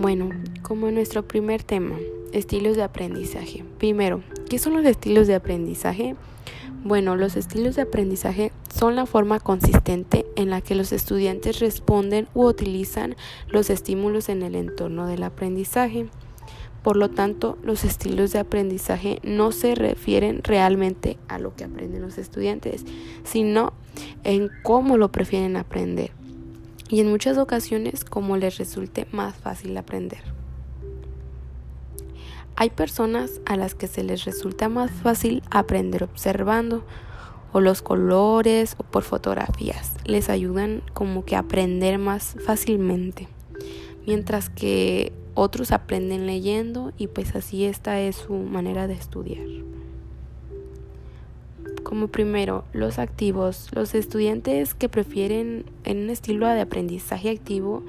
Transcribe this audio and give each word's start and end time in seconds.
Bueno, 0.00 0.30
como 0.62 0.90
nuestro 0.90 1.28
primer 1.28 1.62
tema, 1.62 1.98
estilos 2.32 2.74
de 2.74 2.82
aprendizaje. 2.82 3.64
Primero, 3.76 4.22
¿qué 4.48 4.58
son 4.58 4.72
los 4.72 4.86
estilos 4.86 5.26
de 5.26 5.34
aprendizaje? 5.34 6.16
Bueno, 6.82 7.16
los 7.16 7.36
estilos 7.36 7.76
de 7.76 7.82
aprendizaje 7.82 8.50
son 8.74 8.96
la 8.96 9.04
forma 9.04 9.40
consistente 9.40 10.24
en 10.36 10.48
la 10.48 10.62
que 10.62 10.74
los 10.74 10.92
estudiantes 10.92 11.58
responden 11.58 12.28
u 12.32 12.46
utilizan 12.46 13.14
los 13.48 13.68
estímulos 13.68 14.30
en 14.30 14.42
el 14.42 14.54
entorno 14.54 15.06
del 15.06 15.22
aprendizaje. 15.22 16.08
Por 16.82 16.96
lo 16.96 17.10
tanto, 17.10 17.58
los 17.62 17.84
estilos 17.84 18.32
de 18.32 18.38
aprendizaje 18.38 19.18
no 19.22 19.52
se 19.52 19.74
refieren 19.74 20.42
realmente 20.42 21.18
a 21.28 21.38
lo 21.38 21.54
que 21.54 21.64
aprenden 21.64 22.00
los 22.00 22.16
estudiantes, 22.16 22.86
sino 23.22 23.74
en 24.24 24.48
cómo 24.62 24.96
lo 24.96 25.12
prefieren 25.12 25.58
aprender 25.58 26.10
y 26.90 27.00
en 27.00 27.08
muchas 27.08 27.38
ocasiones 27.38 28.04
cómo 28.04 28.36
les 28.36 28.58
resulte 28.58 29.06
más 29.12 29.36
fácil 29.36 29.76
aprender. 29.76 30.22
Hay 32.56 32.70
personas 32.70 33.40
a 33.46 33.56
las 33.56 33.74
que 33.74 33.86
se 33.86 34.02
les 34.02 34.24
resulta 34.24 34.68
más 34.68 34.90
fácil 34.90 35.42
aprender 35.50 36.02
observando 36.04 36.84
o 37.52 37.60
los 37.60 37.80
colores 37.80 38.74
o 38.78 38.82
por 38.82 39.02
fotografías. 39.02 39.94
Les 40.04 40.28
ayudan 40.28 40.82
como 40.92 41.24
que 41.24 41.36
a 41.36 41.40
aprender 41.40 41.98
más 41.98 42.36
fácilmente. 42.44 43.28
Mientras 44.06 44.50
que 44.50 45.12
otros 45.34 45.72
aprenden 45.72 46.26
leyendo 46.26 46.92
y 46.98 47.06
pues 47.06 47.34
así 47.34 47.64
esta 47.64 48.00
es 48.00 48.16
su 48.16 48.34
manera 48.34 48.88
de 48.88 48.94
estudiar. 48.94 49.46
Como 51.90 52.06
primero, 52.06 52.62
los 52.72 53.00
activos. 53.00 53.68
Los 53.72 53.96
estudiantes 53.96 54.74
que 54.74 54.88
prefieren 54.88 55.64
en 55.82 56.04
un 56.04 56.10
estilo 56.10 56.46
de 56.46 56.60
aprendizaje 56.60 57.30
activo 57.30 57.82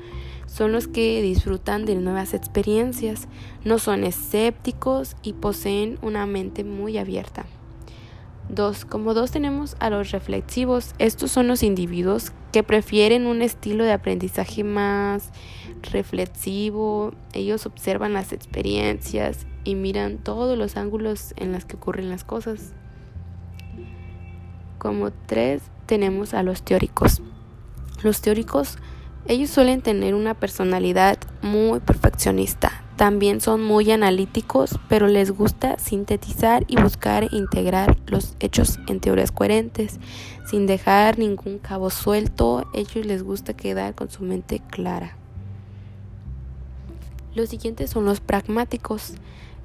son 0.48 0.72
los 0.72 0.88
que 0.88 1.22
disfrutan 1.22 1.86
de 1.86 1.94
nuevas 1.94 2.34
experiencias, 2.34 3.28
no 3.64 3.78
son 3.78 4.04
escépticos 4.04 5.16
y 5.22 5.34
poseen 5.34 6.00
una 6.02 6.26
mente 6.26 6.64
muy 6.64 6.98
abierta. 6.98 7.46
Dos, 8.50 8.86
como 8.86 9.14
dos 9.14 9.30
tenemos 9.30 9.76
a 9.78 9.92
los 9.92 10.10
reflexivos. 10.10 10.96
Estos 10.98 11.30
son 11.30 11.48
los 11.48 11.62
individuos 11.62 12.32
que 12.52 12.64
prefieren 12.64 13.28
un 13.28 13.44
estilo 13.44 13.84
de 13.84 13.92
aprendizaje 13.92 14.64
más 14.64 15.30
reflexivo. 15.92 17.14
Ellos 17.34 17.68
observan 17.68 18.14
las 18.14 18.34
experiencias 18.34 19.46
y 19.64 19.76
miran 19.76 20.18
todos 20.18 20.58
los 20.58 20.76
ángulos 20.76 21.36
en 21.38 21.52
los 21.52 21.66
que 21.66 21.76
ocurren 21.76 22.10
las 22.10 22.24
cosas. 22.24 22.74
Como 24.82 25.12
tres 25.12 25.62
tenemos 25.86 26.34
a 26.34 26.42
los 26.42 26.64
teóricos. 26.64 27.22
Los 28.02 28.20
teóricos 28.22 28.80
ellos 29.28 29.52
suelen 29.52 29.84
tener 29.84 30.16
una 30.16 30.34
personalidad 30.34 31.20
muy 31.44 31.82
perfeccionista. 31.82 32.84
También 32.96 33.42
son 33.42 33.64
muy 33.64 33.92
analíticos, 33.92 34.80
pero 34.90 35.06
les 35.06 35.30
gusta 35.30 35.78
sintetizar 35.78 36.66
y 36.68 36.82
buscar 36.82 37.28
integrar 37.32 38.00
los 38.08 38.36
hechos 38.40 38.80
en 38.88 39.00
teorías 39.00 39.32
coherentes, 39.32 40.00
sin 40.48 40.66
dejar 40.66 41.20
ningún 41.20 41.60
cabo 41.60 41.92
suelto. 41.92 42.66
Ellos 42.74 43.06
les 43.06 43.22
gusta 43.22 43.54
quedar 43.54 43.94
con 43.94 44.10
su 44.10 44.24
mente 44.24 44.64
clara. 44.72 45.16
Los 47.36 47.50
siguientes 47.50 47.92
son 47.92 48.06
los 48.06 48.20
pragmáticos. 48.20 49.14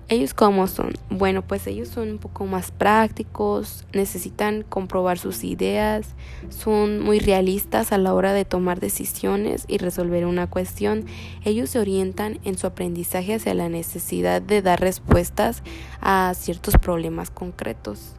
¿Ellos 0.09 0.35
cómo 0.35 0.69
son? 0.69 0.93
Bueno, 1.11 1.43
pues 1.43 1.67
ellos 1.67 1.89
son 1.89 2.11
un 2.11 2.19
poco 2.19 2.47
más 2.47 2.71
prácticos, 2.71 3.85
necesitan 3.93 4.63
comprobar 4.63 5.19
sus 5.19 5.43
ideas, 5.43 6.15
son 6.49 7.01
muy 7.01 7.19
realistas 7.19 7.91
a 7.91 7.99
la 7.99 8.15
hora 8.15 8.33
de 8.33 8.45
tomar 8.45 8.79
decisiones 8.79 9.65
y 9.67 9.79
resolver 9.79 10.25
una 10.25 10.49
cuestión. 10.49 11.07
Ellos 11.45 11.71
se 11.71 11.81
orientan 11.81 12.39
en 12.45 12.57
su 12.57 12.69
aprendizaje 12.69 13.35
hacia 13.35 13.55
la 13.55 13.69
necesidad 13.69 14.41
de 14.41 14.63
dar 14.63 14.81
respuestas 14.81 15.65
a 16.01 16.33
ciertos 16.37 16.77
problemas 16.77 17.31
concretos. 17.31 18.13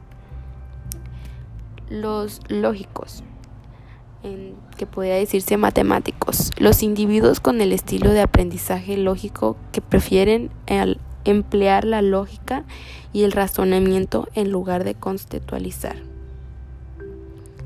Los 1.89 2.41
lógicos 2.49 3.23
que 4.75 4.85
podría 4.85 5.15
decirse 5.15 5.55
matemáticos. 5.55 6.51
Los 6.57 6.83
individuos 6.83 7.39
con 7.39 7.61
el 7.61 7.71
estilo 7.71 8.11
de 8.11 8.21
aprendizaje 8.21 8.97
lógico 8.97 9.55
que 9.71 9.79
prefieren 9.79 10.51
el 10.65 10.99
emplear 11.29 11.85
la 11.85 12.01
lógica 12.01 12.63
y 13.13 13.23
el 13.23 13.31
razonamiento 13.31 14.27
en 14.35 14.51
lugar 14.51 14.83
de 14.83 14.95
conceptualizar. 14.95 15.95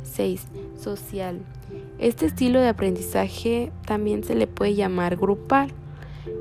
6. 0.04 0.48
Social. 0.78 1.40
Este 2.00 2.26
estilo 2.26 2.60
de 2.60 2.68
aprendizaje 2.68 3.72
también 3.86 4.24
se 4.24 4.36
le 4.36 4.48
puede 4.48 4.76
llamar 4.76 5.16
grupal. 5.16 5.72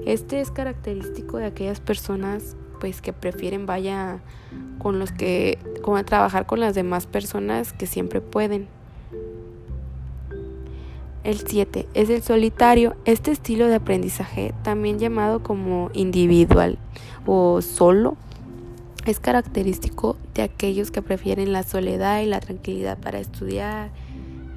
Este 0.06 0.40
es 0.40 0.50
característico 0.50 1.38
de 1.38 1.46
aquellas 1.46 1.80
personas 1.80 2.56
pues 2.80 3.02
que 3.02 3.12
prefieren 3.12 3.66
vaya 3.66 4.20
con 4.78 4.98
los 4.98 5.12
que 5.12 5.58
a 5.96 6.04
trabajar 6.04 6.46
con 6.46 6.60
las 6.60 6.74
demás 6.74 7.06
personas 7.06 7.72
que 7.72 7.86
siempre 7.86 8.20
pueden. 8.20 8.68
El 11.22 11.38
7 11.38 11.86
es 11.92 12.08
el 12.08 12.22
solitario. 12.22 12.96
Este 13.04 13.30
estilo 13.30 13.66
de 13.66 13.74
aprendizaje, 13.74 14.54
también 14.62 14.98
llamado 14.98 15.42
como 15.42 15.90
individual 15.92 16.78
o 17.26 17.60
solo, 17.60 18.16
es 19.04 19.20
característico 19.20 20.16
de 20.34 20.42
aquellos 20.42 20.90
que 20.90 21.02
prefieren 21.02 21.52
la 21.52 21.62
soledad 21.62 22.22
y 22.22 22.26
la 22.26 22.40
tranquilidad 22.40 22.98
para 22.98 23.18
estudiar, 23.18 23.90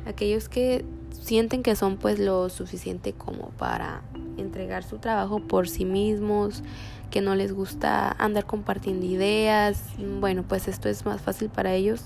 aquellos 0.06 0.48
que 0.48 0.86
sienten 1.12 1.64
que 1.64 1.76
son 1.76 1.98
pues 1.98 2.20
lo 2.20 2.50
suficiente 2.50 3.14
como 3.14 3.50
para 3.52 4.02
entregar 4.38 4.84
su 4.84 4.98
trabajo 5.00 5.40
por 5.42 5.68
sí 5.68 5.86
mismos, 5.86 6.64
que 7.12 7.22
no 7.22 7.36
les 7.36 7.54
gusta 7.54 8.12
andar 8.12 8.46
compartiendo 8.46 9.06
ideas, 9.06 9.82
bueno, 10.20 10.44
pues 10.44 10.68
esto 10.68 10.90
es 10.90 11.06
más 11.06 11.22
fácil 11.22 11.50
para 11.50 11.74
ellos 11.74 12.06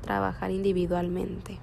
trabajar 0.00 0.50
individualmente. 0.50 1.58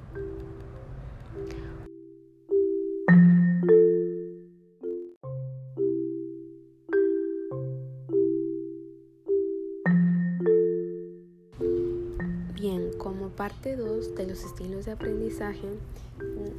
Parte 13.48 13.78
2 13.78 14.16
de 14.16 14.28
los 14.28 14.44
estilos 14.44 14.84
de 14.84 14.92
aprendizaje, 14.92 15.70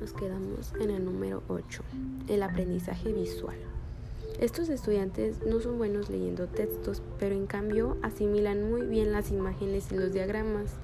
nos 0.00 0.14
quedamos 0.14 0.72
en 0.80 0.88
el 0.88 1.04
número 1.04 1.42
8, 1.48 1.82
el 2.28 2.42
aprendizaje 2.42 3.12
visual. 3.12 3.58
Estos 4.40 4.70
estudiantes 4.70 5.44
no 5.46 5.60
son 5.60 5.76
buenos 5.76 6.08
leyendo 6.08 6.46
textos, 6.46 7.02
pero 7.18 7.34
en 7.34 7.46
cambio 7.46 7.98
asimilan 8.00 8.70
muy 8.70 8.86
bien 8.86 9.12
las 9.12 9.30
imágenes 9.30 9.92
y 9.92 9.96
los 9.96 10.14
diagramas. 10.14 10.76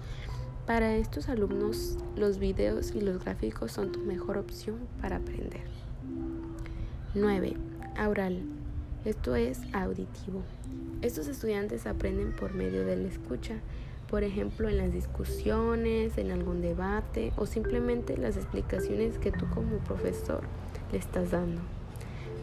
Para 0.66 0.94
estos 0.94 1.30
alumnos, 1.30 1.96
los 2.16 2.38
videos 2.38 2.94
y 2.94 3.00
los 3.00 3.24
gráficos 3.24 3.72
son 3.72 3.90
tu 3.90 4.00
mejor 4.00 4.36
opción 4.36 4.80
para 5.00 5.16
aprender. 5.16 5.64
9. 7.14 7.56
Aural. 7.96 8.42
Esto 9.06 9.36
es 9.36 9.62
auditivo. 9.72 10.42
Estos 11.00 11.28
estudiantes 11.28 11.86
aprenden 11.86 12.36
por 12.36 12.52
medio 12.52 12.84
de 12.84 12.96
la 12.96 13.08
escucha 13.08 13.54
por 14.14 14.22
ejemplo 14.22 14.68
en 14.68 14.76
las 14.76 14.92
discusiones, 14.92 16.18
en 16.18 16.30
algún 16.30 16.60
debate 16.60 17.32
o 17.36 17.46
simplemente 17.46 18.16
las 18.16 18.36
explicaciones 18.36 19.18
que 19.18 19.32
tú 19.32 19.46
como 19.52 19.78
profesor 19.78 20.42
le 20.92 20.98
estás 20.98 21.32
dando. 21.32 21.60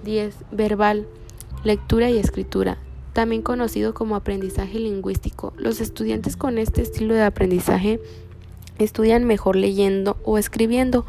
10. 0.04 0.36
Verbal, 0.52 1.08
lectura 1.64 2.10
y 2.10 2.18
escritura, 2.18 2.78
también 3.14 3.42
conocido 3.42 3.94
como 3.94 4.18
aprendizaje 4.18 4.80
lingüístico. 4.80 5.54
Los 5.56 5.80
estudiantes 5.80 6.36
con 6.36 6.58
este 6.58 6.82
estilo 6.82 7.14
de 7.14 7.24
aprendizaje 7.24 8.02
estudian 8.78 9.24
mejor 9.24 9.56
leyendo 9.56 10.18
o 10.26 10.38
escribiendo. 10.38 11.06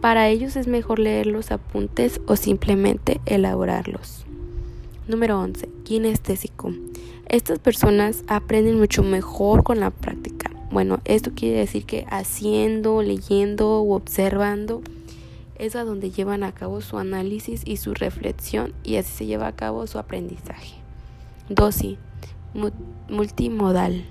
Para 0.00 0.28
ellos 0.28 0.56
es 0.56 0.66
mejor 0.66 0.98
leer 0.98 1.28
los 1.28 1.52
apuntes 1.52 2.20
o 2.26 2.34
simplemente 2.34 3.20
elaborarlos. 3.24 4.26
Número 5.06 5.38
11. 5.38 5.68
Kinestésico. 5.84 6.72
Estas 7.32 7.58
personas 7.60 8.24
aprenden 8.26 8.78
mucho 8.78 9.02
mejor 9.02 9.62
con 9.62 9.80
la 9.80 9.88
práctica. 9.88 10.50
Bueno, 10.70 11.00
esto 11.06 11.32
quiere 11.34 11.60
decir 11.60 11.86
que 11.86 12.04
haciendo, 12.10 13.00
leyendo 13.00 13.80
o 13.80 13.94
observando 13.96 14.82
es 15.56 15.74
a 15.74 15.84
donde 15.84 16.10
llevan 16.10 16.44
a 16.44 16.52
cabo 16.52 16.82
su 16.82 16.98
análisis 16.98 17.62
y 17.64 17.78
su 17.78 17.94
reflexión 17.94 18.74
y 18.84 18.96
así 18.96 19.12
se 19.12 19.24
lleva 19.24 19.46
a 19.46 19.56
cabo 19.56 19.86
su 19.86 19.98
aprendizaje. 19.98 20.74
12. 21.48 21.96
Multimodal. 23.08 24.04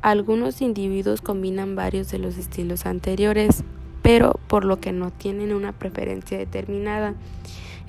Algunos 0.00 0.62
individuos 0.62 1.20
combinan 1.20 1.76
varios 1.76 2.10
de 2.10 2.20
los 2.20 2.38
estilos 2.38 2.86
anteriores, 2.86 3.64
pero 4.00 4.40
por 4.46 4.64
lo 4.64 4.80
que 4.80 4.92
no 4.92 5.10
tienen 5.10 5.52
una 5.52 5.72
preferencia 5.72 6.38
determinada 6.38 7.12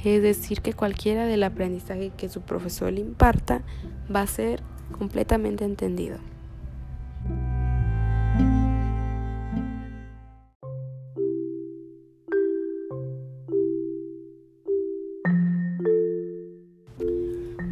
es 0.04 0.22
decir, 0.22 0.62
que 0.62 0.74
cualquiera 0.74 1.26
del 1.26 1.44
aprendizaje 1.44 2.12
que 2.16 2.30
su 2.30 2.42
profesor 2.42 2.92
le 2.92 3.02
imparta 3.02 3.62
va 4.14 4.22
a 4.22 4.28
ser 4.28 4.62
completamente 4.98 5.64
entendido. 5.64 6.18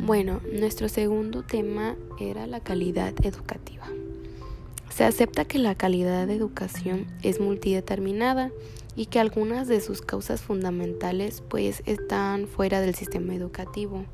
Bueno, 0.06 0.42
nuestro 0.60 0.90
segundo 0.90 1.44
tema 1.44 1.96
era 2.20 2.48
la 2.48 2.62
calidad 2.62 3.14
educativa. 3.24 3.86
Se 4.90 5.04
acepta 5.04 5.46
que 5.46 5.60
la 5.60 5.76
calidad 5.76 6.26
de 6.26 6.34
educación 6.34 7.06
es 7.22 7.40
multideterminada 7.40 8.50
y 8.96 9.06
que 9.06 9.20
algunas 9.20 9.68
de 9.68 9.82
sus 9.82 10.02
causas 10.02 10.42
fundamentales 10.42 11.42
pues 11.48 11.84
están 11.86 12.48
fuera 12.48 12.82
del 12.82 12.96
sistema 12.96 13.36
educativo. 13.36 14.06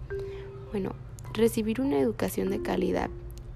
Bueno, 0.72 0.94
recibir 1.34 1.82
una 1.82 2.00
educación 2.00 2.50
de 2.50 2.62
calidad. 2.62 3.10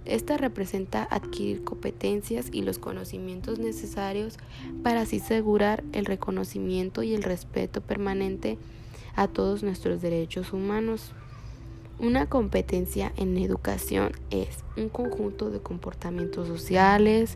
Esta 0.06 0.38
representa 0.38 1.08
adquirir 1.12 1.64
competencias 1.64 2.48
y 2.52 2.64
los 2.64 2.80
conocimientos 2.80 3.60
necesarios 3.60 4.38
para 4.82 5.02
así 5.02 5.18
asegurar 5.18 5.84
el 5.92 6.06
reconocimiento 6.06 7.04
y 7.04 7.14
el 7.14 7.24
respeto 7.24 7.82
permanente 7.82 8.58
a 9.16 9.28
todos 9.28 9.62
nuestros 9.62 10.02
derechos 10.02 10.54
humanos. 10.54 11.12
Una 12.00 12.28
competencia 12.28 13.12
en 13.18 13.38
educación 13.38 14.14
es 14.30 14.64
un 14.78 14.88
conjunto 14.88 15.50
de 15.50 15.60
comportamientos 15.60 16.48
sociales, 16.48 17.36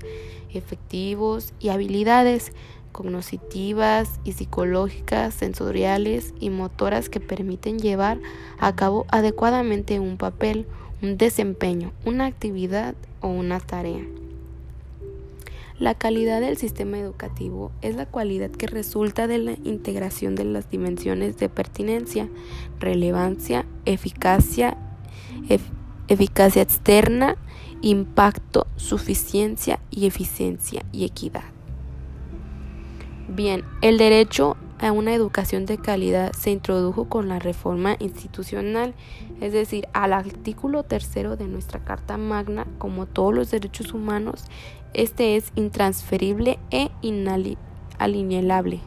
efectivos 0.53 1.53
y 1.59 1.67
habilidades 1.67 2.53
cognitivas 2.93 4.21
y 4.23 4.31
psicológicas, 4.31 5.33
sensoriales 5.33 6.33
y 6.39 6.49
motoras 6.49 7.09
que 7.09 7.19
permiten 7.19 7.77
llevar 7.77 8.19
a 8.57 8.73
cabo 8.73 9.05
adecuadamente 9.09 9.99
un 9.99 10.15
papel, 10.15 10.65
un 11.01 11.17
desempeño, 11.17 11.91
una 12.05 12.25
actividad 12.27 12.95
o 13.19 13.27
una 13.27 13.59
tarea. 13.59 14.05
La 15.79 15.95
calidad 15.95 16.39
del 16.39 16.57
sistema 16.57 16.99
educativo 16.99 17.71
es 17.81 17.95
la 17.95 18.05
cualidad 18.05 18.51
que 18.51 18.67
resulta 18.67 19.25
de 19.25 19.39
la 19.39 19.53
integración 19.63 20.35
de 20.35 20.45
las 20.45 20.69
dimensiones 20.69 21.37
de 21.37 21.49
pertinencia, 21.49 22.29
relevancia, 22.79 23.65
eficacia, 23.85 24.77
eficacia 26.07 26.61
externa, 26.61 27.37
impacto, 27.81 28.67
suficiencia 28.75 29.79
y 29.89 30.05
eficiencia 30.05 30.83
y 30.91 31.05
equidad. 31.05 31.43
Bien, 33.27 33.63
el 33.81 33.97
derecho 33.97 34.57
a 34.79 34.91
una 34.91 35.13
educación 35.13 35.65
de 35.65 35.77
calidad 35.77 36.33
se 36.33 36.51
introdujo 36.51 37.05
con 37.09 37.29
la 37.29 37.39
reforma 37.39 37.95
institucional, 37.99 38.93
es 39.41 39.53
decir, 39.53 39.87
al 39.93 40.13
artículo 40.13 40.83
tercero 40.83 41.35
de 41.35 41.47
nuestra 41.47 41.79
Carta 41.79 42.17
Magna, 42.17 42.67
como 42.77 43.05
todos 43.05 43.33
los 43.33 43.49
derechos 43.49 43.93
humanos, 43.93 44.45
este 44.93 45.35
es 45.35 45.51
intransferible 45.55 46.59
e 46.71 46.89
inalienable. 47.01 48.79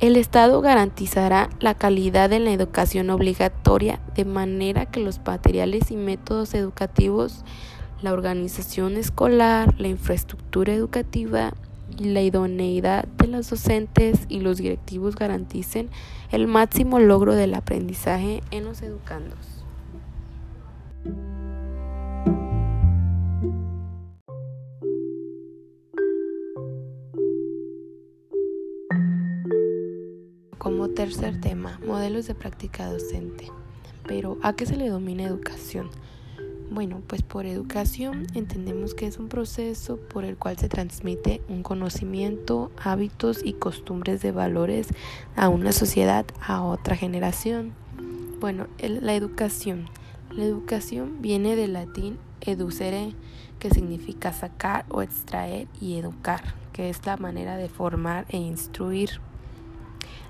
El 0.00 0.16
Estado 0.16 0.62
garantizará 0.62 1.50
la 1.60 1.74
calidad 1.74 2.30
de 2.30 2.40
la 2.40 2.52
educación 2.52 3.10
obligatoria 3.10 4.00
de 4.14 4.24
manera 4.24 4.86
que 4.86 5.00
los 5.00 5.20
materiales 5.24 5.90
y 5.90 5.96
métodos 5.96 6.54
educativos, 6.54 7.44
la 8.00 8.14
organización 8.14 8.96
escolar, 8.96 9.78
la 9.78 9.88
infraestructura 9.88 10.72
educativa 10.72 11.52
y 11.98 12.04
la 12.04 12.22
idoneidad 12.22 13.04
de 13.18 13.26
los 13.26 13.50
docentes 13.50 14.20
y 14.30 14.40
los 14.40 14.56
directivos 14.56 15.16
garanticen 15.16 15.90
el 16.30 16.46
máximo 16.46 16.98
logro 16.98 17.34
del 17.34 17.52
aprendizaje 17.52 18.42
en 18.50 18.64
los 18.64 18.80
educandos. 18.80 19.64
Como 30.60 30.90
tercer 30.90 31.40
tema, 31.40 31.80
modelos 31.86 32.26
de 32.26 32.34
práctica 32.34 32.92
docente. 32.92 33.50
Pero, 34.06 34.36
¿a 34.42 34.52
qué 34.52 34.66
se 34.66 34.76
le 34.76 34.90
domina 34.90 35.22
educación? 35.22 35.88
Bueno, 36.70 37.00
pues 37.06 37.22
por 37.22 37.46
educación 37.46 38.26
entendemos 38.34 38.94
que 38.94 39.06
es 39.06 39.16
un 39.16 39.28
proceso 39.28 39.96
por 39.96 40.26
el 40.26 40.36
cual 40.36 40.58
se 40.58 40.68
transmite 40.68 41.40
un 41.48 41.62
conocimiento, 41.62 42.70
hábitos 42.76 43.40
y 43.42 43.54
costumbres 43.54 44.20
de 44.20 44.32
valores 44.32 44.88
a 45.34 45.48
una 45.48 45.72
sociedad, 45.72 46.26
a 46.46 46.62
otra 46.62 46.94
generación. 46.94 47.72
Bueno, 48.38 48.66
la 48.78 49.14
educación. 49.14 49.86
La 50.30 50.44
educación 50.44 51.22
viene 51.22 51.56
del 51.56 51.72
latín 51.72 52.18
educere, 52.42 53.14
que 53.60 53.70
significa 53.70 54.34
sacar 54.34 54.84
o 54.90 55.00
extraer, 55.00 55.68
y 55.80 55.96
educar, 55.96 56.54
que 56.74 56.90
es 56.90 57.06
la 57.06 57.16
manera 57.16 57.56
de 57.56 57.70
formar 57.70 58.26
e 58.28 58.36
instruir. 58.36 59.22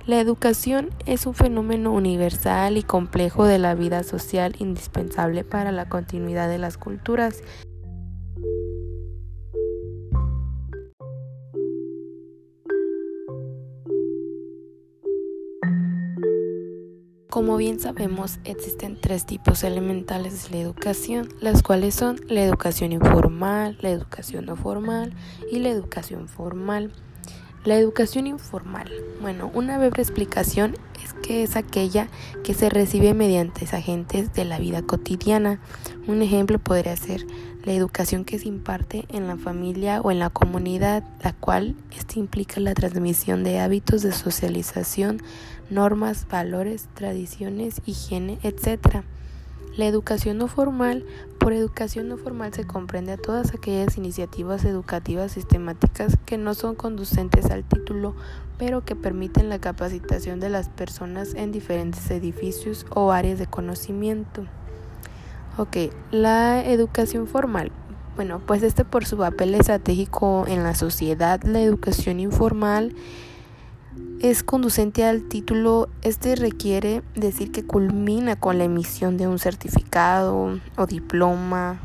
La 0.07 0.19
educación 0.19 0.91
es 1.05 1.27
un 1.27 1.35
fenómeno 1.35 1.93
universal 1.93 2.79
y 2.79 2.83
complejo 2.83 3.45
de 3.45 3.59
la 3.59 3.75
vida 3.75 4.03
social 4.03 4.57
indispensable 4.59 5.45
para 5.45 5.73
la 5.73 5.89
continuidad 5.89 6.49
de 6.49 6.59
las 6.59 6.79
culturas. 6.79 7.43
Como 17.29 17.57
bien 17.59 17.79
sabemos, 17.79 18.41
existen 18.45 18.99
tres 19.01 19.25
tipos 19.25 19.63
elementales 19.63 20.51
de 20.51 20.57
la 20.57 20.63
educación, 20.63 21.29
las 21.41 21.63
cuales 21.63 21.95
son 21.95 22.21
la 22.27 22.43
educación 22.43 22.93
informal, 22.93 23.79
la 23.81 23.91
educación 23.91 24.47
no 24.47 24.57
formal 24.57 25.15
y 25.53 25.61
la 25.61 25.69
educación 25.69 26.27
formal. 26.27 26.91
La 27.63 27.77
educación 27.77 28.27
informal. 28.27 28.91
Bueno, 29.21 29.51
una 29.53 29.77
breve 29.77 30.01
explicación 30.01 30.79
es 31.05 31.13
que 31.13 31.43
es 31.43 31.57
aquella 31.57 32.09
que 32.43 32.55
se 32.55 32.71
recibe 32.71 33.13
mediante 33.13 33.67
agentes 33.67 34.33
de 34.33 34.47
la 34.47 34.59
vida 34.59 34.81
cotidiana. 34.81 35.61
Un 36.07 36.23
ejemplo 36.23 36.59
podría 36.59 36.97
ser 36.97 37.27
la 37.63 37.75
educación 37.75 38.25
que 38.25 38.39
se 38.39 38.49
imparte 38.49 39.05
en 39.11 39.29
la 39.29 39.37
familia 39.37 40.01
o 40.01 40.11
en 40.11 40.21
la 40.21 40.31
comunidad, 40.31 41.05
la 41.23 41.35
cual 41.35 41.77
este 41.95 42.19
implica 42.19 42.61
la 42.61 42.73
transmisión 42.73 43.45
de 43.45 43.61
hábitos 43.61 44.01
de 44.01 44.13
socialización, 44.13 45.21
normas, 45.69 46.27
valores, 46.31 46.89
tradiciones, 46.95 47.83
higiene, 47.85 48.39
etc. 48.43 49.05
La 49.77 49.87
educación 49.87 50.39
no 50.39 50.49
formal, 50.49 51.07
por 51.39 51.53
educación 51.53 52.09
no 52.09 52.17
formal 52.17 52.53
se 52.53 52.67
comprende 52.67 53.13
a 53.13 53.17
todas 53.17 53.55
aquellas 53.55 53.97
iniciativas 53.97 54.65
educativas 54.65 55.33
sistemáticas 55.33 56.19
que 56.27 56.39
no 56.39 56.55
son 56.55 56.75
conducentes 56.75 57.47
al 57.51 57.63
título, 57.63 58.17
pero 58.59 58.85
que 58.85 58.97
permiten 58.97 59.49
la 59.49 59.61
capacitación 59.61 60.41
de 60.41 60.49
las 60.49 60.69
personas 60.69 61.35
en 61.35 61.53
diferentes 61.53 62.11
edificios 62.11 62.85
o 62.91 63.13
áreas 63.13 63.39
de 63.39 63.47
conocimiento. 63.47 64.45
Ok, 65.57 65.77
la 66.11 66.65
educación 66.65 67.29
formal. 67.29 67.71
Bueno, 68.17 68.43
pues 68.45 68.63
este 68.63 68.85
por 68.85 69.07
su 69.07 69.17
papel 69.17 69.55
estratégico 69.55 70.45
en 70.49 70.65
la 70.65 70.75
sociedad, 70.75 71.41
la 71.45 71.61
educación 71.61 72.19
informal 72.19 72.95
es 74.21 74.43
conducente 74.43 75.05
al 75.05 75.23
título, 75.23 75.89
este 76.03 76.37
requiere 76.37 77.03
decir 77.15 77.53
que 77.53 77.65
culmina 77.65 78.37
con 78.37 78.59
la 78.59 78.65
emisión 78.65 79.17
de 79.17 79.27
un 79.27 79.39
certificado 79.39 80.61
o 80.77 80.87
diploma, 80.87 81.81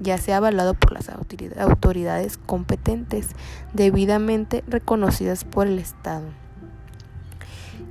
ya 0.00 0.18
sea 0.18 0.36
avalado 0.36 0.74
por 0.74 0.92
las 0.92 1.08
autoridades 1.08 2.36
competentes, 2.38 3.28
debidamente 3.72 4.62
reconocidas 4.66 5.44
por 5.44 5.66
el 5.66 5.78
Estado. 5.78 6.26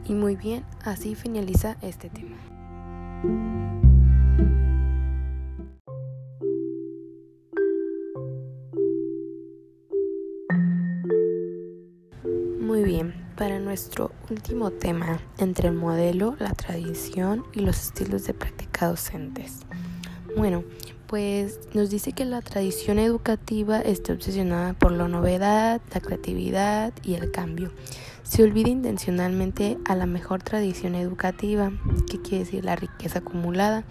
Y 0.05 0.13
muy 0.13 0.35
bien, 0.35 0.63
así 0.85 1.15
finaliza 1.15 1.75
este 1.81 2.09
tema. 2.09 3.66
Para 13.37 13.59
nuestro 13.59 14.11
último 14.31 14.71
tema, 14.71 15.19
entre 15.37 15.69
el 15.69 15.75
modelo, 15.75 16.35
la 16.39 16.53
tradición 16.53 17.45
y 17.53 17.59
los 17.59 17.77
estilos 17.79 18.25
de 18.25 18.33
práctica 18.33 18.87
docentes. 18.87 19.59
Bueno, 20.35 20.63
pues 21.05 21.59
nos 21.73 21.91
dice 21.91 22.13
que 22.13 22.25
la 22.25 22.41
tradición 22.41 22.97
educativa 22.97 23.79
está 23.79 24.13
obsesionada 24.13 24.73
por 24.73 24.91
la 24.91 25.07
novedad, 25.07 25.81
la 25.93 26.01
creatividad 26.01 26.93
y 27.03 27.13
el 27.13 27.31
cambio. 27.31 27.71
Se 28.23 28.43
olvida 28.43 28.69
intencionalmente 28.69 29.77
a 29.85 29.95
la 29.95 30.07
mejor 30.07 30.41
tradición 30.41 30.95
educativa, 30.95 31.71
que 32.09 32.21
quiere 32.21 32.43
decir 32.43 32.65
la 32.65 32.75
riqueza 32.75 33.19
acumulada, 33.19 33.85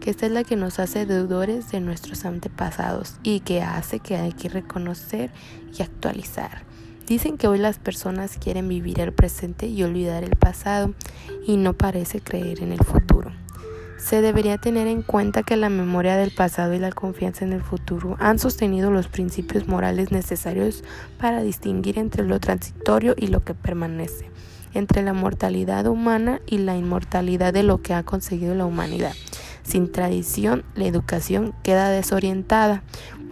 que 0.00 0.10
esta 0.10 0.26
es 0.26 0.32
la 0.32 0.44
que 0.44 0.56
nos 0.56 0.78
hace 0.78 1.04
deudores 1.04 1.70
de 1.72 1.80
nuestros 1.80 2.24
antepasados 2.24 3.16
y 3.24 3.40
que 3.40 3.60
hace 3.60 3.98
que 3.98 4.16
hay 4.16 4.32
que 4.32 4.48
reconocer 4.48 5.32
y 5.76 5.82
actualizar. 5.82 6.73
Dicen 7.06 7.36
que 7.36 7.48
hoy 7.48 7.58
las 7.58 7.78
personas 7.78 8.38
quieren 8.38 8.68
vivir 8.68 8.98
el 9.00 9.12
presente 9.12 9.66
y 9.66 9.82
olvidar 9.82 10.24
el 10.24 10.36
pasado 10.36 10.94
y 11.46 11.58
no 11.58 11.74
parece 11.74 12.20
creer 12.20 12.62
en 12.62 12.72
el 12.72 12.82
futuro. 12.82 13.30
Se 13.98 14.22
debería 14.22 14.58
tener 14.58 14.86
en 14.86 15.02
cuenta 15.02 15.42
que 15.42 15.56
la 15.56 15.68
memoria 15.68 16.16
del 16.16 16.30
pasado 16.30 16.74
y 16.74 16.78
la 16.78 16.92
confianza 16.92 17.44
en 17.44 17.52
el 17.52 17.62
futuro 17.62 18.16
han 18.20 18.38
sostenido 18.38 18.90
los 18.90 19.08
principios 19.08 19.68
morales 19.68 20.12
necesarios 20.12 20.82
para 21.18 21.42
distinguir 21.42 21.98
entre 21.98 22.24
lo 22.24 22.40
transitorio 22.40 23.14
y 23.18 23.28
lo 23.28 23.44
que 23.44 23.54
permanece, 23.54 24.30
entre 24.72 25.02
la 25.02 25.12
mortalidad 25.12 25.86
humana 25.86 26.40
y 26.46 26.58
la 26.58 26.76
inmortalidad 26.76 27.52
de 27.52 27.62
lo 27.62 27.82
que 27.82 27.94
ha 27.94 28.02
conseguido 28.02 28.54
la 28.54 28.66
humanidad. 28.66 29.14
Sin 29.62 29.90
tradición, 29.90 30.64
la 30.74 30.84
educación 30.84 31.54
queda 31.62 31.88
desorientada. 31.88 32.82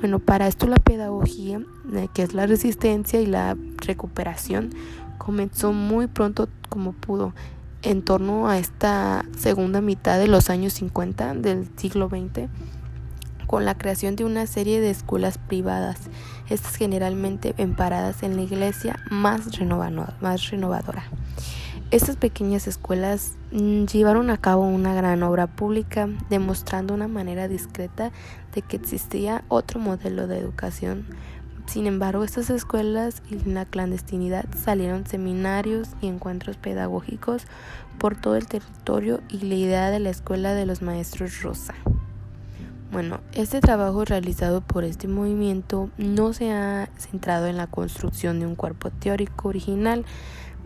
Bueno, 0.03 0.19
para 0.19 0.49
esto 0.49 0.67
la 0.67 0.79
pedagogía, 0.79 1.61
eh, 1.95 2.09
que 2.13 2.25
es 2.25 2.35
la 2.35 2.49
resistencia 2.49 3.21
y 3.21 3.27
la 3.27 3.57
recuperación, 3.87 4.71
comenzó 5.17 5.73
muy 5.73 6.09
pronto 6.09 6.49
como 6.69 6.91
pudo 6.91 7.35
en 7.83 8.03
torno 8.03 8.49
a 8.49 8.59
esta 8.59 9.25
segunda 9.39 9.81
mitad 9.81 10.19
de 10.19 10.27
los 10.27 10.51
años 10.51 10.73
50 10.73 11.35
del 11.35 11.69
siglo 11.77 12.09
XX 12.09 12.49
con 13.47 13.65
la 13.65 13.79
creación 13.79 14.17
de 14.17 14.25
una 14.25 14.49
serie 14.49 14.81
de 14.81 14.91
escuelas 14.91 15.39
privadas, 15.39 15.99
estas 16.49 16.75
generalmente 16.75 17.55
emparadas 17.57 18.25
en 18.25 18.35
la 18.35 18.43
iglesia 18.43 18.99
más, 19.09 19.43
más 20.21 20.51
renovadora. 20.51 21.05
Estas 21.93 22.17
pequeñas 22.17 22.67
escuelas 22.69 23.35
mm, 23.51 23.85
llevaron 23.85 24.31
a 24.31 24.39
cabo 24.39 24.63
una 24.63 24.95
gran 24.95 25.23
obra 25.23 25.47
pública, 25.47 26.09
demostrando 26.31 26.95
una 26.95 27.07
manera 27.07 27.49
discreta 27.49 28.13
de 28.55 28.63
que 28.63 28.77
existía 28.77 29.45
otro 29.49 29.79
modelo 29.79 30.27
de 30.27 30.39
educación. 30.39 31.05
Sin 31.67 31.87
embargo, 31.87 32.25
estas 32.25 32.49
escuelas 32.49 33.23
y 33.31 33.47
la 33.47 33.67
clandestinidad 33.67 34.47
salieron 34.57 35.07
seminarios 35.07 35.91
y 36.01 36.07
encuentros 36.07 36.57
pedagógicos 36.57 37.43
por 37.99 38.19
todo 38.19 38.37
el 38.37 38.47
territorio 38.47 39.21
y 39.29 39.41
la 39.41 39.55
idea 39.55 39.91
de 39.91 40.01
la 40.01 40.09
escuela 40.09 40.55
de 40.55 40.65
los 40.65 40.81
maestros 40.81 41.43
Rosa. 41.43 41.75
Bueno, 42.91 43.21
este 43.33 43.61
trabajo 43.61 44.07
realizado 44.07 44.63
por 44.63 44.85
este 44.85 45.09
movimiento 45.09 45.91
no 45.99 46.33
se 46.33 46.53
ha 46.53 46.89
centrado 46.99 47.49
en 47.49 47.59
la 47.59 47.67
construcción 47.67 48.41
de 48.41 48.47
un 48.47 48.55
cuerpo 48.55 48.91
teórico 48.91 49.49
original 49.49 50.07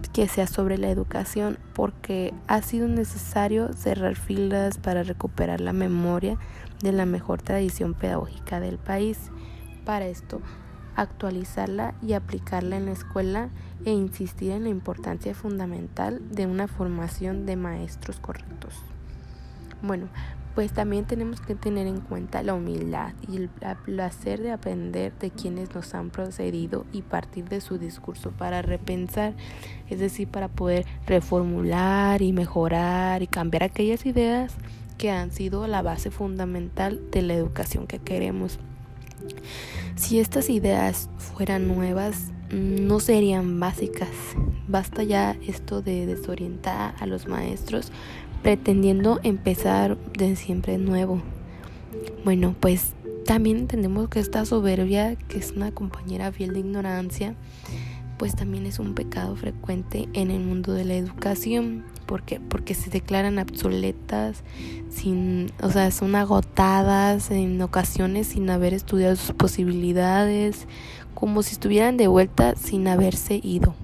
que 0.09 0.29
sea 0.29 0.47
sobre 0.47 0.79
la 0.79 0.89
educación 0.89 1.59
porque 1.75 2.35
ha 2.47 2.63
sido 2.63 2.89
necesario 2.89 3.73
cerrar 3.73 4.17
filas 4.17 4.79
para 4.79 5.03
recuperar 5.03 5.61
la 5.61 5.73
memoria 5.73 6.39
de 6.83 6.93
la 6.93 7.07
mejor 7.07 7.43
tradición 7.43 7.95
pedagógica 7.95 8.61
del 8.61 8.79
país. 8.79 9.31
Para 9.85 10.07
esto, 10.07 10.41
actualizarla 10.97 11.95
y 12.03 12.15
aplicarla 12.15 12.77
en 12.77 12.87
la 12.87 12.93
escuela 12.93 13.51
e 13.85 13.91
insistir 13.91 14.53
en 14.53 14.65
la 14.65 14.71
importancia 14.71 15.35
fundamental 15.35 16.21
de 16.31 16.47
una 16.47 16.69
formación 16.69 17.47
de 17.47 17.57
maestros 17.57 18.19
correctos. 18.19 18.75
Bueno, 19.83 20.09
pues 20.57 20.73
también 20.73 21.05
tenemos 21.05 21.43
que 21.43 21.55
tener 21.55 21.87
en 21.87 22.01
cuenta 22.01 22.43
la 22.43 22.55
humildad 22.55 23.13
y 23.31 23.37
el 23.37 23.51
placer 23.85 24.41
de 24.41 24.53
aprender 24.53 25.13
de 25.19 25.31
quienes 25.31 25.75
nos 25.75 25.95
han 25.95 26.09
procedido 26.09 26.87
y 26.95 27.03
partir 27.03 27.47
de 27.47 27.61
su 27.61 27.77
discurso 27.77 28.31
para 28.31 28.63
repensar, 28.63 29.35
es 29.91 29.99
decir, 29.99 30.29
para 30.29 30.49
poder 30.49 30.87
reformular 31.07 32.23
y 32.23 32.33
mejorar 32.33 33.23
y 33.23 33.27
cambiar 33.27 33.65
aquellas 33.65 34.07
ideas 34.07 34.55
que 34.97 35.11
han 35.11 35.31
sido 35.31 35.67
la 35.67 35.83
base 35.83 36.11
fundamental 36.11 37.03
de 37.11 37.21
la 37.21 37.35
educación 37.35 37.87
que 37.87 37.99
queremos. 37.99 38.59
Si 39.95 40.21
estas 40.21 40.49
ideas 40.49 41.11
fueran 41.19 41.69
nuevas, 41.69 42.33
no 42.51 43.01
serían 43.01 43.61
básicas. 43.61 44.09
Basta 44.69 45.03
ya 45.03 45.37
esto 45.47 45.83
de 45.83 46.07
desorientar 46.07 46.95
a 46.99 47.07
los 47.07 47.27
maestros 47.27 47.93
pretendiendo 48.43 49.21
empezar 49.23 49.97
de 50.19 50.37
siempre 50.37 50.79
nuevo. 50.79 51.23
Bueno, 52.25 52.55
pues 52.59 52.95
también 53.25 53.59
entendemos 53.59 54.09
que 54.09 54.21
esta 54.21 54.45
soberbia, 54.45 55.17
que 55.17 55.39
es 55.39 55.53
una 55.53 55.73
compañera 55.73 56.33
fiel 56.33 56.53
de 56.53 56.61
ignorancia, 56.61 57.35
pues 58.19 58.35
también 58.35 58.67
es 58.67 58.79
un 58.79 58.95
pecado 58.95 59.37
frecuente 59.37 60.09
en 60.13 60.31
el 60.31 60.41
mundo 60.41 60.73
de 60.73 60.85
la 60.85 60.95
educación. 60.95 61.85
¿Por 62.07 62.23
Porque 62.49 62.75
se 62.75 62.89
declaran 62.89 63.39
obsoletas, 63.39 64.45
sin, 64.91 65.51
o 65.61 65.71
sea, 65.71 65.91
son 65.91 66.15
agotadas 66.15 67.31
en 67.33 67.61
ocasiones 67.61 68.29
sin 68.29 68.49
haber 68.49 68.75
estudiado 68.75 69.17
sus 69.17 69.33
posibilidades, 69.33 70.69
como 71.15 71.43
si 71.43 71.55
estuvieran 71.55 71.97
de 71.97 72.07
vuelta 72.07 72.55
sin 72.55 72.87
haberse 72.87 73.41
ido. 73.43 73.75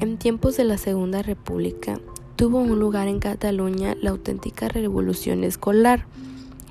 En 0.00 0.18
tiempos 0.18 0.56
de 0.56 0.64
la 0.64 0.78
Segunda 0.78 1.22
República 1.22 1.98
tuvo 2.36 2.58
un 2.58 2.78
lugar 2.78 3.08
en 3.08 3.20
Cataluña 3.20 3.96
la 4.00 4.10
auténtica 4.10 4.68
revolución 4.68 5.44
escolar. 5.44 6.06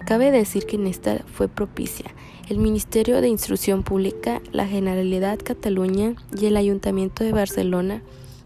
Cabe 0.06 0.32
decir 0.32 0.66
que 0.66 0.76
en 0.76 0.88
esta 0.88 1.24
fue 1.34 1.48
propicia 1.48 2.14
el 2.52 2.58
Ministerio 2.58 3.22
de 3.22 3.30
Instrucción 3.30 3.82
Pública, 3.82 4.42
la 4.52 4.68
Generalidad 4.68 5.40
Cataluña 5.42 6.16
y 6.38 6.48
el 6.48 6.58
Ayuntamiento 6.58 7.24
de 7.24 7.32
Barcelona 7.32 8.02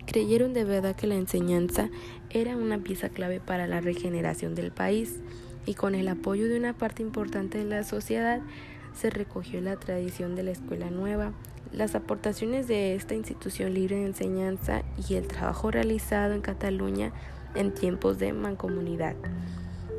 creyeron 0.05 0.53
de 0.53 0.63
verdad 0.63 0.95
que 0.95 1.07
la 1.07 1.15
enseñanza 1.15 1.89
era 2.29 2.55
una 2.55 2.77
pieza 2.77 3.09
clave 3.09 3.39
para 3.39 3.65
la 3.65 3.81
regeneración 3.81 4.53
del 4.53 4.71
país 4.71 5.15
y 5.65 5.73
con 5.73 5.95
el 5.95 6.07
apoyo 6.07 6.47
de 6.47 6.59
una 6.59 6.73
parte 6.73 7.01
importante 7.01 7.57
de 7.57 7.65
la 7.65 7.83
sociedad 7.83 8.41
se 8.93 9.09
recogió 9.09 9.59
la 9.59 9.75
tradición 9.77 10.35
de 10.35 10.43
la 10.43 10.51
escuela 10.51 10.91
nueva 10.91 11.33
las 11.75 11.93
aportaciones 11.93 12.67
de 12.67 12.95
esta 12.95 13.15
institución 13.15 13.73
libre 13.73 13.97
de 13.97 14.05
enseñanza 14.05 14.83
y 15.09 15.15
el 15.15 15.27
trabajo 15.27 15.71
realizado 15.71 16.33
en 16.33 16.41
Cataluña 16.41 17.11
en 17.53 17.73
tiempos 17.73 18.17
de 18.17 18.31
mancomunidad. 18.31 19.15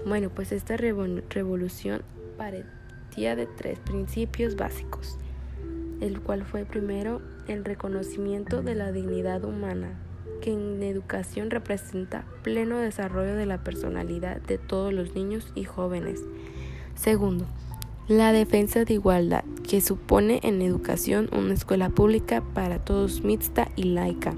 Bueno, 0.07 0.31
pues 0.31 0.53
esta 0.53 0.77
revolución 0.77 2.03
partía 2.39 3.37
de 3.37 3.47
tres 3.47 3.79
principios 3.81 4.57
básicos, 4.57 5.19
el 6.01 6.21
cual 6.21 6.45
fue 6.45 6.65
primero 6.65 7.21
el 7.47 7.65
reconocimiento 7.65 8.63
de 8.63 8.75
la 8.75 8.91
dignidad 8.91 9.45
humana, 9.45 9.99
que 10.41 10.53
en 10.53 10.83
educación 10.83 11.51
representa 11.51 12.25
pleno 12.43 12.79
desarrollo 12.79 13.35
de 13.35 13.47
la 13.47 13.63
personalidad 13.65 14.41
de 14.41 14.59
todos 14.59 14.93
los 14.93 15.15
niños 15.15 15.53
y 15.55 15.65
jóvenes. 15.65 16.23
Segundo, 16.95 17.47
la 18.09 18.33
defensa 18.33 18.85
de 18.85 18.95
igualdad, 18.95 19.45
que 19.69 19.81
supone 19.81 20.39
en 20.45 20.63
educación 20.63 21.29
una 21.33 21.55
escuela 21.55 21.89
pública 21.89 22.41
para 22.55 22.79
todos 22.79 23.23
mixta 23.23 23.69
y 23.75 23.83
laica. 23.83 24.35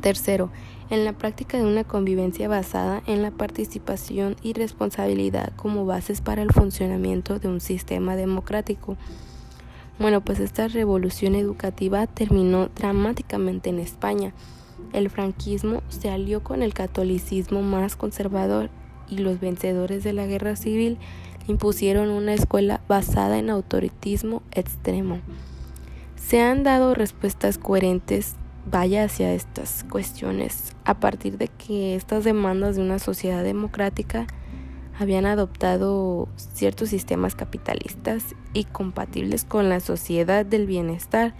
Tercero, 0.00 0.50
en 0.90 1.04
la 1.04 1.12
práctica 1.12 1.58
de 1.58 1.64
una 1.64 1.84
convivencia 1.84 2.48
basada 2.48 3.02
en 3.06 3.22
la 3.22 3.30
participación 3.30 4.36
y 4.42 4.52
responsabilidad 4.52 5.52
como 5.54 5.86
bases 5.86 6.20
para 6.20 6.42
el 6.42 6.52
funcionamiento 6.52 7.38
de 7.38 7.48
un 7.48 7.60
sistema 7.60 8.16
democrático. 8.16 8.96
Bueno, 10.00 10.20
pues 10.24 10.40
esta 10.40 10.66
revolución 10.66 11.36
educativa 11.36 12.06
terminó 12.08 12.68
dramáticamente 12.74 13.70
en 13.70 13.78
España. 13.78 14.32
El 14.92 15.08
franquismo 15.08 15.82
se 15.88 16.10
alió 16.10 16.42
con 16.42 16.62
el 16.62 16.74
catolicismo 16.74 17.62
más 17.62 17.94
conservador 17.94 18.70
y 19.08 19.18
los 19.18 19.38
vencedores 19.38 20.02
de 20.02 20.12
la 20.12 20.26
guerra 20.26 20.56
civil 20.56 20.98
impusieron 21.46 22.10
una 22.10 22.34
escuela 22.34 22.80
basada 22.88 23.38
en 23.38 23.50
autoritismo 23.50 24.42
extremo. 24.52 25.20
Se 26.16 26.42
han 26.42 26.62
dado 26.64 26.94
respuestas 26.94 27.58
coherentes, 27.58 28.34
vaya 28.70 29.04
hacia 29.04 29.32
estas 29.32 29.84
cuestiones, 29.84 30.74
a 30.84 30.94
partir 30.94 31.38
de 31.38 31.48
que 31.48 31.94
estas 31.94 32.24
demandas 32.24 32.76
de 32.76 32.82
una 32.82 32.98
sociedad 32.98 33.44
democrática 33.44 34.26
habían 34.98 35.26
adoptado 35.26 36.28
ciertos 36.36 36.88
sistemas 36.88 37.34
capitalistas 37.34 38.34
y 38.54 38.64
compatibles 38.64 39.44
con 39.44 39.68
la 39.68 39.80
sociedad 39.80 40.44
del 40.44 40.66
bienestar, 40.66 41.34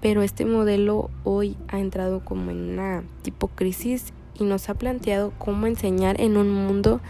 pero 0.00 0.22
este 0.22 0.46
modelo 0.46 1.10
hoy 1.24 1.56
ha 1.68 1.78
entrado 1.78 2.24
como 2.24 2.50
en 2.50 2.70
una 2.70 3.04
tipo 3.22 3.48
crisis 3.48 4.14
y 4.38 4.44
nos 4.44 4.68
ha 4.68 4.74
planteado 4.74 5.32
cómo 5.38 5.66
enseñar 5.66 6.20
en 6.20 6.36
un 6.36 6.50
mundo 6.50 7.00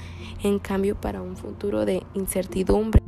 en 0.42 0.58
cambio 0.58 0.94
para 1.00 1.22
un 1.22 1.36
futuro 1.36 1.84
de 1.84 2.02
incertidumbre. 2.14 3.02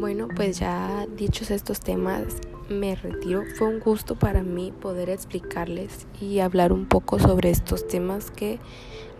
Bueno, 0.00 0.28
pues 0.34 0.58
ya 0.58 1.06
dichos 1.16 1.50
estos 1.50 1.80
temas, 1.80 2.22
me 2.68 2.94
retiro. 2.94 3.44
Fue 3.56 3.68
un 3.68 3.80
gusto 3.80 4.14
para 4.14 4.42
mí 4.42 4.72
poder 4.72 5.10
explicarles 5.10 6.06
y 6.20 6.40
hablar 6.40 6.72
un 6.72 6.86
poco 6.86 7.18
sobre 7.18 7.50
estos 7.50 7.86
temas 7.86 8.30
que 8.30 8.58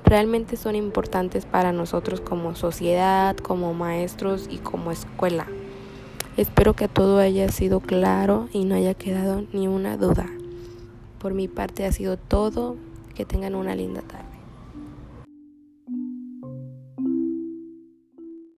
realmente 0.05 0.57
son 0.57 0.75
importantes 0.77 1.47
para 1.47 1.73
nosotros 1.73 2.21
como 2.21 2.55
sociedad, 2.55 3.37
como 3.37 3.75
maestros 3.75 4.49
y 4.51 4.59
como 4.59 4.93
escuela. 4.93 5.47
Espero 6.37 6.75
que 6.75 6.89
todo 6.89 7.19
haya 7.19 7.49
sido 7.51 7.81
claro 7.81 8.49
y 8.53 8.65
no 8.65 8.75
haya 8.75 8.95
quedado 8.95 9.45
ni 9.53 9.67
una 9.67 9.97
duda. 9.97 10.27
Por 11.19 11.35
mi 11.35 11.49
parte 11.49 11.85
ha 11.85 11.93
sido 11.93 12.17
todo. 12.17 12.77
Que 13.15 13.25
tengan 13.25 13.57
una 13.57 13.75
linda 13.75 14.01
tarde. 14.03 14.28